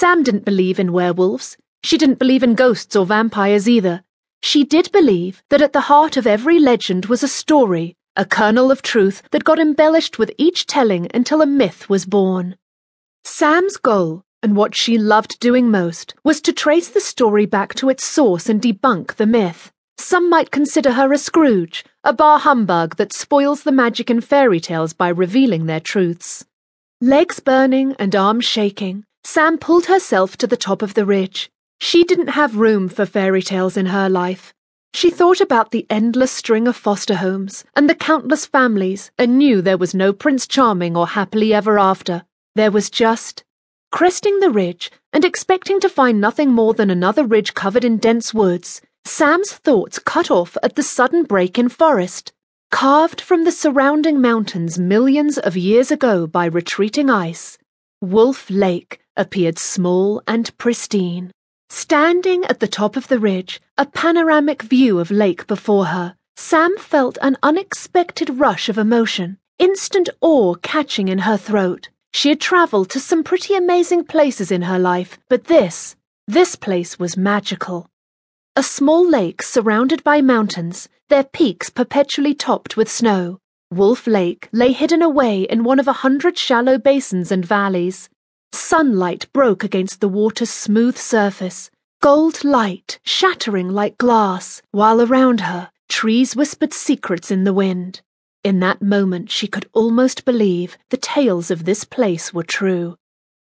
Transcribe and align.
Sam 0.00 0.22
didn't 0.22 0.44
believe 0.44 0.78
in 0.78 0.92
werewolves. 0.92 1.56
She 1.82 1.98
didn't 1.98 2.20
believe 2.20 2.44
in 2.44 2.54
ghosts 2.54 2.94
or 2.94 3.04
vampires 3.04 3.68
either. 3.68 4.04
She 4.44 4.62
did 4.62 4.92
believe 4.92 5.42
that 5.50 5.60
at 5.60 5.72
the 5.72 5.88
heart 5.90 6.16
of 6.16 6.24
every 6.24 6.60
legend 6.60 7.06
was 7.06 7.24
a 7.24 7.34
story, 7.42 7.96
a 8.14 8.24
kernel 8.24 8.70
of 8.70 8.80
truth 8.80 9.24
that 9.32 9.42
got 9.42 9.58
embellished 9.58 10.16
with 10.16 10.30
each 10.38 10.66
telling 10.66 11.08
until 11.12 11.42
a 11.42 11.46
myth 11.46 11.88
was 11.88 12.06
born. 12.06 12.54
Sam's 13.24 13.76
goal, 13.76 14.22
and 14.40 14.54
what 14.54 14.76
she 14.76 14.98
loved 14.98 15.40
doing 15.40 15.68
most, 15.68 16.14
was 16.22 16.40
to 16.42 16.52
trace 16.52 16.88
the 16.88 17.00
story 17.00 17.44
back 17.44 17.74
to 17.74 17.90
its 17.90 18.04
source 18.04 18.48
and 18.48 18.62
debunk 18.62 19.16
the 19.16 19.26
myth. 19.26 19.72
Some 19.98 20.30
might 20.30 20.52
consider 20.52 20.92
her 20.92 21.12
a 21.12 21.18
Scrooge, 21.18 21.84
a 22.04 22.12
bar 22.12 22.38
humbug 22.38 22.94
that 22.98 23.12
spoils 23.12 23.64
the 23.64 23.72
magic 23.72 24.10
in 24.10 24.20
fairy 24.20 24.60
tales 24.60 24.92
by 24.92 25.08
revealing 25.08 25.66
their 25.66 25.80
truths. 25.80 26.44
Legs 27.00 27.40
burning 27.40 27.96
and 27.98 28.14
arms 28.14 28.44
shaking, 28.44 29.04
Sam 29.30 29.58
pulled 29.58 29.84
herself 29.84 30.38
to 30.38 30.46
the 30.46 30.56
top 30.56 30.80
of 30.80 30.94
the 30.94 31.04
ridge. 31.04 31.50
She 31.82 32.02
didn't 32.02 32.28
have 32.28 32.56
room 32.56 32.88
for 32.88 33.04
fairy 33.04 33.42
tales 33.42 33.76
in 33.76 33.84
her 33.84 34.08
life. 34.08 34.54
She 34.94 35.10
thought 35.10 35.42
about 35.42 35.70
the 35.70 35.86
endless 35.90 36.32
string 36.32 36.66
of 36.66 36.76
foster 36.76 37.16
homes 37.16 37.62
and 37.76 37.90
the 37.90 37.94
countless 37.94 38.46
families 38.46 39.10
and 39.18 39.36
knew 39.36 39.60
there 39.60 39.76
was 39.76 39.94
no 39.94 40.14
Prince 40.14 40.46
Charming 40.46 40.96
or 40.96 41.08
happily 41.08 41.52
ever 41.52 41.78
after. 41.78 42.24
There 42.54 42.70
was 42.70 42.88
just 42.88 43.44
cresting 43.92 44.40
the 44.40 44.48
ridge 44.48 44.90
and 45.12 45.26
expecting 45.26 45.78
to 45.80 45.90
find 45.90 46.22
nothing 46.22 46.50
more 46.50 46.72
than 46.72 46.88
another 46.88 47.24
ridge 47.24 47.52
covered 47.52 47.84
in 47.84 47.98
dense 47.98 48.32
woods. 48.32 48.80
Sam's 49.04 49.52
thoughts 49.52 49.98
cut 49.98 50.30
off 50.30 50.56
at 50.62 50.74
the 50.74 50.82
sudden 50.82 51.24
break 51.24 51.58
in 51.58 51.68
forest. 51.68 52.32
Carved 52.70 53.20
from 53.20 53.44
the 53.44 53.52
surrounding 53.52 54.22
mountains 54.22 54.78
millions 54.78 55.36
of 55.36 55.54
years 55.54 55.90
ago 55.90 56.26
by 56.26 56.46
retreating 56.46 57.10
ice, 57.10 57.58
Wolf 58.00 58.48
Lake 58.48 59.00
appeared 59.18 59.58
small 59.58 60.22
and 60.26 60.56
pristine. 60.56 61.30
Standing 61.68 62.44
at 62.46 62.60
the 62.60 62.68
top 62.68 62.96
of 62.96 63.08
the 63.08 63.18
ridge, 63.18 63.60
a 63.76 63.84
panoramic 63.84 64.62
view 64.62 64.98
of 64.98 65.10
lake 65.10 65.46
before 65.46 65.86
her, 65.86 66.16
Sam 66.36 66.78
felt 66.78 67.18
an 67.20 67.36
unexpected 67.42 68.30
rush 68.38 68.68
of 68.68 68.78
emotion, 68.78 69.36
instant 69.58 70.08
awe 70.22 70.54
catching 70.54 71.08
in 71.08 71.18
her 71.18 71.36
throat. 71.36 71.90
She 72.14 72.30
had 72.30 72.40
travelled 72.40 72.88
to 72.90 73.00
some 73.00 73.22
pretty 73.22 73.54
amazing 73.54 74.04
places 74.04 74.50
in 74.50 74.62
her 74.62 74.78
life, 74.78 75.18
but 75.28 75.44
this, 75.44 75.96
this 76.26 76.56
place 76.56 76.98
was 76.98 77.16
magical. 77.16 77.88
A 78.56 78.62
small 78.62 79.06
lake 79.06 79.42
surrounded 79.42 80.02
by 80.02 80.20
mountains, 80.20 80.88
their 81.08 81.24
peaks 81.24 81.70
perpetually 81.70 82.34
topped 82.34 82.76
with 82.76 82.90
snow. 82.90 83.38
Wolf 83.70 84.06
Lake 84.06 84.48
lay 84.50 84.72
hidden 84.72 85.02
away 85.02 85.42
in 85.42 85.62
one 85.62 85.78
of 85.78 85.88
a 85.88 86.00
hundred 86.04 86.38
shallow 86.38 86.78
basins 86.78 87.30
and 87.30 87.44
valleys. 87.44 88.08
Sunlight 88.52 89.32
broke 89.32 89.64
against 89.64 90.00
the 90.00 90.08
water's 90.08 90.50
smooth 90.50 90.96
surface, 90.96 91.70
gold 92.00 92.44
light 92.44 92.98
shattering 93.02 93.68
like 93.70 93.98
glass, 93.98 94.62
while 94.70 95.00
around 95.00 95.42
her, 95.42 95.70
trees 95.88 96.36
whispered 96.36 96.72
secrets 96.72 97.30
in 97.30 97.44
the 97.44 97.52
wind. 97.52 98.00
In 98.44 98.60
that 98.60 98.80
moment, 98.80 99.30
she 99.30 99.46
could 99.46 99.68
almost 99.72 100.24
believe 100.24 100.78
the 100.90 100.96
tales 100.96 101.50
of 101.50 101.64
this 101.64 101.84
place 101.84 102.32
were 102.32 102.44
true. 102.44 102.96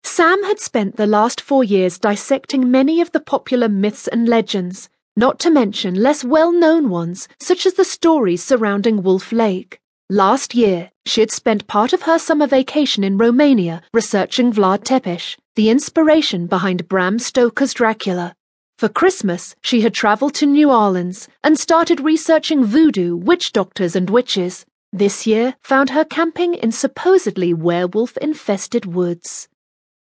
Sam 0.02 0.42
had 0.44 0.58
spent 0.58 0.96
the 0.96 1.06
last 1.06 1.40
four 1.40 1.62
years 1.62 1.98
dissecting 1.98 2.70
many 2.70 3.00
of 3.00 3.12
the 3.12 3.20
popular 3.20 3.68
myths 3.68 4.08
and 4.08 4.28
legends, 4.28 4.88
not 5.16 5.38
to 5.40 5.50
mention 5.50 5.94
less 5.94 6.24
well 6.24 6.52
known 6.52 6.88
ones, 6.88 7.28
such 7.38 7.66
as 7.66 7.74
the 7.74 7.84
stories 7.84 8.42
surrounding 8.42 9.02
Wolf 9.02 9.32
Lake. 9.32 9.79
Last 10.12 10.56
year, 10.56 10.90
she 11.06 11.20
had 11.20 11.30
spent 11.30 11.68
part 11.68 11.92
of 11.92 12.02
her 12.02 12.18
summer 12.18 12.48
vacation 12.48 13.04
in 13.04 13.16
Romania 13.16 13.80
researching 13.94 14.52
Vlad 14.52 14.82
Tepes, 14.82 15.36
the 15.54 15.70
inspiration 15.70 16.48
behind 16.48 16.88
Bram 16.88 17.20
Stoker's 17.20 17.72
Dracula. 17.72 18.34
For 18.76 18.88
Christmas, 18.88 19.54
she 19.62 19.82
had 19.82 19.94
traveled 19.94 20.34
to 20.34 20.46
New 20.46 20.68
Orleans 20.68 21.28
and 21.44 21.56
started 21.56 22.00
researching 22.00 22.64
voodoo, 22.64 23.14
witch 23.14 23.52
doctors, 23.52 23.94
and 23.94 24.10
witches. 24.10 24.66
This 24.92 25.28
year 25.28 25.54
found 25.62 25.90
her 25.90 26.04
camping 26.04 26.54
in 26.54 26.72
supposedly 26.72 27.54
werewolf 27.54 28.16
infested 28.16 28.86
woods. 28.86 29.48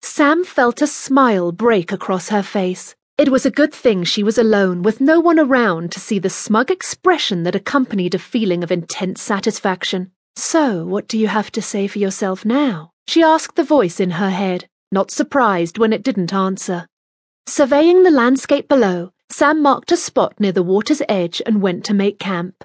Sam 0.01 0.43
felt 0.43 0.81
a 0.81 0.87
smile 0.87 1.51
break 1.51 1.91
across 1.91 2.29
her 2.29 2.41
face. 2.41 2.95
It 3.19 3.33
was 3.33 3.45
a 3.45 3.51
good 3.51 3.73
thing 3.73 4.05
she 4.05 4.23
was 4.23 4.37
alone 4.37 4.81
with 4.81 5.01
no 5.01 5.19
one 5.19 5.39
around 5.39 5.91
to 5.91 5.99
see 5.99 6.19
the 6.19 6.29
smug 6.29 6.71
expression 6.71 7.43
that 7.43 7.53
accompanied 7.53 8.15
a 8.15 8.17
feeling 8.17 8.63
of 8.63 8.71
intense 8.71 9.21
satisfaction. 9.21 10.11
So, 10.37 10.85
what 10.85 11.09
do 11.09 11.17
you 11.17 11.27
have 11.27 11.51
to 11.51 11.61
say 11.61 11.87
for 11.87 11.99
yourself 11.99 12.45
now? 12.45 12.91
She 13.09 13.21
asked 13.21 13.57
the 13.57 13.65
voice 13.65 13.99
in 13.99 14.11
her 14.11 14.29
head, 14.29 14.69
not 14.89 15.11
surprised 15.11 15.77
when 15.77 15.91
it 15.91 16.01
didn't 16.01 16.33
answer. 16.33 16.87
Surveying 17.45 18.03
the 18.03 18.09
landscape 18.09 18.69
below, 18.69 19.11
Sam 19.29 19.61
marked 19.61 19.91
a 19.91 19.97
spot 19.97 20.39
near 20.39 20.53
the 20.53 20.63
water's 20.63 21.01
edge 21.09 21.41
and 21.45 21.61
went 21.61 21.83
to 21.85 21.93
make 21.93 22.19
camp. 22.19 22.63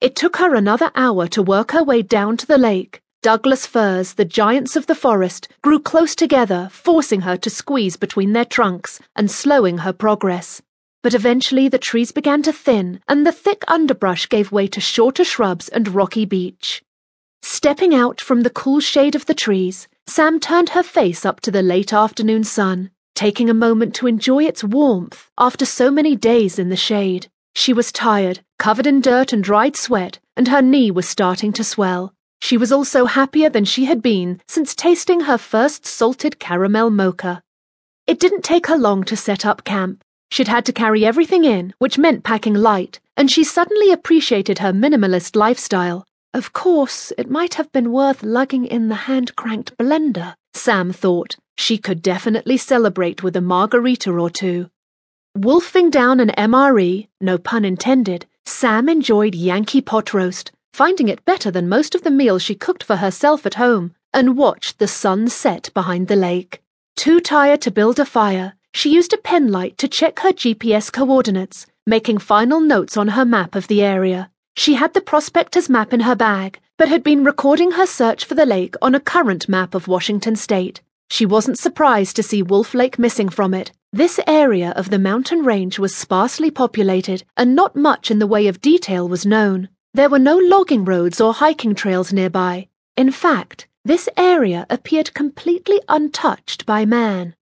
It 0.00 0.14
took 0.14 0.36
her 0.36 0.54
another 0.54 0.92
hour 0.94 1.26
to 1.26 1.42
work 1.42 1.72
her 1.72 1.82
way 1.82 2.02
down 2.02 2.36
to 2.36 2.46
the 2.46 2.58
lake. 2.58 3.02
Douglas 3.22 3.66
firs, 3.66 4.14
the 4.14 4.24
giants 4.24 4.76
of 4.76 4.86
the 4.86 4.94
forest, 4.94 5.46
grew 5.60 5.78
close 5.78 6.14
together, 6.14 6.70
forcing 6.72 7.20
her 7.20 7.36
to 7.36 7.50
squeeze 7.50 7.98
between 7.98 8.32
their 8.32 8.46
trunks 8.46 8.98
and 9.14 9.30
slowing 9.30 9.78
her 9.78 9.92
progress. 9.92 10.62
But 11.02 11.12
eventually 11.12 11.68
the 11.68 11.78
trees 11.78 12.12
began 12.12 12.42
to 12.44 12.52
thin, 12.52 13.00
and 13.06 13.26
the 13.26 13.32
thick 13.32 13.62
underbrush 13.68 14.26
gave 14.30 14.52
way 14.52 14.66
to 14.68 14.80
shorter 14.80 15.22
shrubs 15.22 15.68
and 15.68 15.94
rocky 15.94 16.24
beach. 16.24 16.82
Stepping 17.42 17.94
out 17.94 18.22
from 18.22 18.40
the 18.40 18.48
cool 18.48 18.80
shade 18.80 19.14
of 19.14 19.26
the 19.26 19.34
trees, 19.34 19.86
Sam 20.06 20.40
turned 20.40 20.70
her 20.70 20.82
face 20.82 21.26
up 21.26 21.40
to 21.40 21.50
the 21.50 21.62
late 21.62 21.92
afternoon 21.92 22.44
sun, 22.44 22.90
taking 23.14 23.50
a 23.50 23.54
moment 23.54 23.94
to 23.96 24.06
enjoy 24.06 24.44
its 24.44 24.64
warmth 24.64 25.30
after 25.36 25.66
so 25.66 25.90
many 25.90 26.16
days 26.16 26.58
in 26.58 26.70
the 26.70 26.76
shade. 26.76 27.28
She 27.54 27.74
was 27.74 27.92
tired, 27.92 28.40
covered 28.58 28.86
in 28.86 29.02
dirt 29.02 29.34
and 29.34 29.44
dried 29.44 29.76
sweat, 29.76 30.20
and 30.38 30.48
her 30.48 30.62
knee 30.62 30.90
was 30.90 31.06
starting 31.06 31.52
to 31.52 31.64
swell. 31.64 32.14
She 32.40 32.56
was 32.56 32.72
also 32.72 33.04
happier 33.04 33.50
than 33.50 33.64
she 33.64 33.84
had 33.84 34.02
been 34.02 34.40
since 34.48 34.74
tasting 34.74 35.20
her 35.20 35.38
first 35.38 35.86
salted 35.86 36.38
caramel 36.38 36.90
mocha. 36.90 37.42
It 38.06 38.18
didn't 38.18 38.42
take 38.42 38.66
her 38.66 38.78
long 38.78 39.04
to 39.04 39.16
set 39.16 39.46
up 39.46 39.62
camp. 39.64 40.02
She'd 40.30 40.48
had 40.48 40.64
to 40.66 40.72
carry 40.72 41.04
everything 41.04 41.44
in, 41.44 41.74
which 41.78 41.98
meant 41.98 42.24
packing 42.24 42.54
light, 42.54 42.98
and 43.16 43.30
she 43.30 43.44
suddenly 43.44 43.92
appreciated 43.92 44.58
her 44.60 44.72
minimalist 44.72 45.36
lifestyle. 45.36 46.06
Of 46.32 46.52
course, 46.52 47.12
it 47.18 47.30
might 47.30 47.54
have 47.54 47.70
been 47.72 47.92
worth 47.92 48.22
lugging 48.22 48.64
in 48.64 48.88
the 48.88 48.94
hand 49.06 49.36
cranked 49.36 49.76
blender, 49.76 50.34
Sam 50.54 50.92
thought. 50.92 51.36
She 51.58 51.76
could 51.76 52.00
definitely 52.00 52.56
celebrate 52.56 53.22
with 53.22 53.36
a 53.36 53.40
margarita 53.40 54.10
or 54.12 54.30
two. 54.30 54.70
Wolfing 55.36 55.90
down 55.90 56.20
an 56.20 56.30
MRE, 56.38 57.08
no 57.20 57.36
pun 57.38 57.64
intended, 57.64 58.26
Sam 58.46 58.88
enjoyed 58.88 59.34
Yankee 59.34 59.82
pot 59.82 60.14
roast 60.14 60.52
finding 60.72 61.08
it 61.08 61.24
better 61.24 61.50
than 61.50 61.68
most 61.68 61.94
of 61.94 62.02
the 62.02 62.10
meals 62.10 62.42
she 62.42 62.54
cooked 62.54 62.82
for 62.82 62.96
herself 62.96 63.46
at 63.46 63.54
home, 63.54 63.94
and 64.12 64.36
watched 64.36 64.78
the 64.78 64.88
sun 64.88 65.28
set 65.28 65.70
behind 65.74 66.08
the 66.08 66.16
lake. 66.16 66.62
Too 66.96 67.20
tired 67.20 67.60
to 67.62 67.70
build 67.70 67.98
a 67.98 68.04
fire, 68.04 68.54
she 68.72 68.92
used 68.92 69.12
a 69.12 69.18
penlight 69.18 69.76
to 69.78 69.88
check 69.88 70.20
her 70.20 70.32
GPS 70.32 70.92
coordinates, 70.92 71.66
making 71.86 72.18
final 72.18 72.60
notes 72.60 72.96
on 72.96 73.08
her 73.08 73.24
map 73.24 73.54
of 73.54 73.66
the 73.68 73.82
area. 73.82 74.30
She 74.56 74.74
had 74.74 74.94
the 74.94 75.00
prospector's 75.00 75.68
map 75.68 75.92
in 75.92 76.00
her 76.00 76.14
bag, 76.14 76.60
but 76.76 76.88
had 76.88 77.02
been 77.02 77.24
recording 77.24 77.72
her 77.72 77.86
search 77.86 78.24
for 78.24 78.34
the 78.34 78.46
lake 78.46 78.74
on 78.80 78.94
a 78.94 79.00
current 79.00 79.48
map 79.48 79.74
of 79.74 79.88
Washington 79.88 80.36
state. 80.36 80.82
She 81.10 81.26
wasn't 81.26 81.58
surprised 81.58 82.14
to 82.16 82.22
see 82.22 82.42
Wolf 82.42 82.72
Lake 82.74 82.98
missing 82.98 83.28
from 83.28 83.54
it. 83.54 83.72
This 83.92 84.20
area 84.26 84.70
of 84.76 84.90
the 84.90 84.98
mountain 84.98 85.44
range 85.44 85.78
was 85.78 85.94
sparsely 85.94 86.50
populated, 86.50 87.24
and 87.36 87.56
not 87.56 87.74
much 87.74 88.10
in 88.10 88.20
the 88.20 88.26
way 88.26 88.46
of 88.46 88.60
detail 88.60 89.08
was 89.08 89.26
known. 89.26 89.68
There 89.92 90.08
were 90.08 90.20
no 90.20 90.36
logging 90.36 90.84
roads 90.84 91.20
or 91.20 91.34
hiking 91.34 91.74
trails 91.74 92.12
nearby. 92.12 92.68
In 92.96 93.10
fact, 93.10 93.66
this 93.84 94.08
area 94.16 94.64
appeared 94.70 95.14
completely 95.14 95.80
untouched 95.88 96.64
by 96.64 96.84
man. 96.84 97.34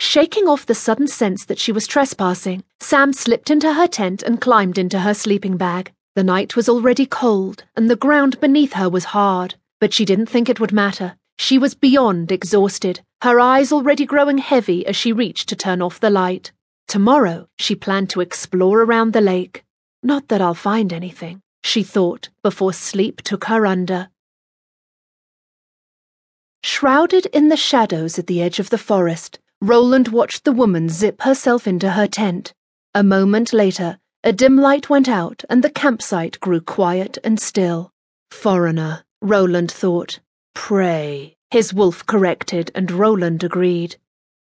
Shaking 0.00 0.48
off 0.48 0.66
the 0.66 0.74
sudden 0.74 1.06
sense 1.06 1.44
that 1.44 1.60
she 1.60 1.70
was 1.70 1.86
trespassing, 1.86 2.64
Sam 2.80 3.12
slipped 3.12 3.48
into 3.48 3.74
her 3.74 3.86
tent 3.86 4.24
and 4.24 4.40
climbed 4.40 4.76
into 4.76 4.98
her 5.00 5.14
sleeping 5.14 5.56
bag. 5.56 5.92
The 6.16 6.24
night 6.24 6.56
was 6.56 6.68
already 6.68 7.06
cold, 7.06 7.62
and 7.76 7.88
the 7.88 7.94
ground 7.94 8.40
beneath 8.40 8.72
her 8.72 8.88
was 8.90 9.04
hard, 9.04 9.54
but 9.80 9.94
she 9.94 10.04
didn't 10.04 10.26
think 10.26 10.48
it 10.48 10.58
would 10.58 10.72
matter. 10.72 11.16
She 11.38 11.58
was 11.58 11.76
beyond 11.76 12.32
exhausted, 12.32 13.02
her 13.22 13.38
eyes 13.38 13.70
already 13.70 14.04
growing 14.04 14.38
heavy 14.38 14.84
as 14.84 14.96
she 14.96 15.12
reached 15.12 15.48
to 15.50 15.56
turn 15.56 15.80
off 15.80 16.00
the 16.00 16.10
light. 16.10 16.50
Tomorrow, 16.88 17.46
she 17.56 17.76
planned 17.76 18.10
to 18.10 18.20
explore 18.20 18.82
around 18.82 19.12
the 19.12 19.20
lake. 19.20 19.64
Not 20.02 20.26
that 20.26 20.40
I'll 20.40 20.54
find 20.54 20.92
anything 20.92 21.40
she 21.64 21.82
thought 21.82 22.28
before 22.42 22.72
sleep 22.72 23.22
took 23.22 23.46
her 23.46 23.64
under. 23.64 24.10
Shrouded 26.62 27.26
in 27.26 27.48
the 27.48 27.56
shadows 27.56 28.18
at 28.18 28.26
the 28.26 28.42
edge 28.42 28.58
of 28.58 28.70
the 28.70 28.78
forest, 28.78 29.38
Roland 29.60 30.08
watched 30.08 30.44
the 30.44 30.52
woman 30.52 30.88
zip 30.90 31.22
herself 31.22 31.66
into 31.66 31.92
her 31.92 32.06
tent. 32.06 32.52
A 32.94 33.02
moment 33.02 33.52
later, 33.54 33.98
a 34.22 34.32
dim 34.32 34.56
light 34.58 34.90
went 34.90 35.08
out 35.08 35.42
and 35.48 35.64
the 35.64 35.70
campsite 35.70 36.38
grew 36.40 36.60
quiet 36.60 37.16
and 37.24 37.40
still. 37.40 37.90
Foreigner, 38.30 39.04
Roland 39.22 39.72
thought. 39.72 40.20
Prey, 40.54 41.34
his 41.50 41.72
wolf 41.72 42.04
corrected, 42.04 42.70
and 42.74 42.90
Roland 42.90 43.42
agreed. 43.42 43.96